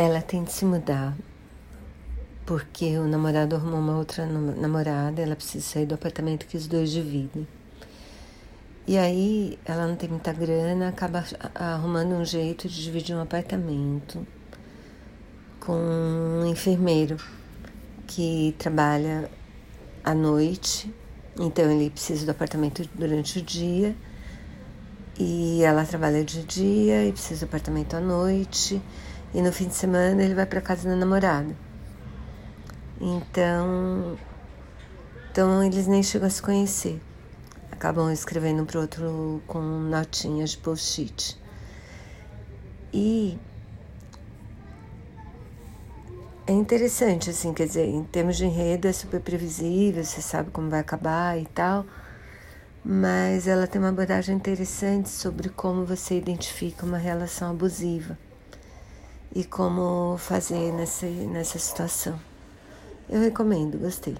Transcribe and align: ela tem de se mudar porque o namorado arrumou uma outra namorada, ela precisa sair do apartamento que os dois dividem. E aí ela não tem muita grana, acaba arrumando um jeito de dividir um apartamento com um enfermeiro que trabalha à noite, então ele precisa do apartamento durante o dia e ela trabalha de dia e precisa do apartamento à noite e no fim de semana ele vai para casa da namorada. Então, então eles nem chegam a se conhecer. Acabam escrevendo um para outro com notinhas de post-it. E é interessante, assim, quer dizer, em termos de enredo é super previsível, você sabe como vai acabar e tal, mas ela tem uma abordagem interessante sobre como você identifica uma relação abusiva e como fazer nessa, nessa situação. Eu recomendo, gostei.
ela 0.00 0.22
tem 0.22 0.42
de 0.42 0.50
se 0.50 0.64
mudar 0.64 1.14
porque 2.46 2.98
o 2.98 3.06
namorado 3.06 3.54
arrumou 3.54 3.78
uma 3.78 3.98
outra 3.98 4.24
namorada, 4.24 5.20
ela 5.20 5.36
precisa 5.36 5.64
sair 5.64 5.84
do 5.84 5.94
apartamento 5.94 6.46
que 6.46 6.56
os 6.56 6.66
dois 6.66 6.90
dividem. 6.90 7.46
E 8.88 8.96
aí 8.96 9.58
ela 9.64 9.86
não 9.86 9.94
tem 9.94 10.08
muita 10.08 10.32
grana, 10.32 10.88
acaba 10.88 11.22
arrumando 11.54 12.14
um 12.14 12.24
jeito 12.24 12.66
de 12.66 12.82
dividir 12.82 13.14
um 13.14 13.20
apartamento 13.20 14.26
com 15.60 15.74
um 15.74 16.46
enfermeiro 16.46 17.18
que 18.06 18.54
trabalha 18.58 19.30
à 20.02 20.14
noite, 20.14 20.92
então 21.38 21.70
ele 21.70 21.90
precisa 21.90 22.24
do 22.24 22.30
apartamento 22.30 22.88
durante 22.94 23.38
o 23.38 23.42
dia 23.42 23.94
e 25.20 25.62
ela 25.62 25.84
trabalha 25.84 26.24
de 26.24 26.42
dia 26.44 27.04
e 27.04 27.12
precisa 27.12 27.44
do 27.44 27.48
apartamento 27.48 27.94
à 27.94 28.00
noite 28.00 28.80
e 29.34 29.42
no 29.42 29.52
fim 29.52 29.68
de 29.68 29.74
semana 29.74 30.22
ele 30.22 30.34
vai 30.34 30.46
para 30.46 30.62
casa 30.62 30.88
da 30.88 30.96
namorada. 30.96 31.54
Então, 32.98 34.18
então 35.30 35.62
eles 35.62 35.86
nem 35.86 36.02
chegam 36.02 36.26
a 36.26 36.30
se 36.30 36.40
conhecer. 36.40 36.98
Acabam 37.70 38.10
escrevendo 38.10 38.62
um 38.62 38.64
para 38.64 38.80
outro 38.80 39.42
com 39.46 39.60
notinhas 39.60 40.50
de 40.50 40.58
post-it. 40.58 41.38
E 42.90 43.38
é 46.46 46.52
interessante, 46.52 47.28
assim, 47.28 47.52
quer 47.52 47.66
dizer, 47.66 47.86
em 47.86 48.02
termos 48.04 48.38
de 48.38 48.46
enredo 48.46 48.88
é 48.88 48.92
super 48.92 49.20
previsível, 49.20 50.02
você 50.02 50.22
sabe 50.22 50.50
como 50.50 50.70
vai 50.70 50.80
acabar 50.80 51.38
e 51.38 51.44
tal, 51.44 51.84
mas 52.84 53.46
ela 53.46 53.66
tem 53.66 53.80
uma 53.80 53.90
abordagem 53.90 54.34
interessante 54.34 55.08
sobre 55.08 55.48
como 55.48 55.84
você 55.84 56.16
identifica 56.16 56.86
uma 56.86 56.98
relação 56.98 57.50
abusiva 57.50 58.18
e 59.34 59.44
como 59.44 60.16
fazer 60.18 60.72
nessa, 60.72 61.06
nessa 61.06 61.58
situação. 61.58 62.18
Eu 63.08 63.20
recomendo, 63.20 63.78
gostei. 63.78 64.16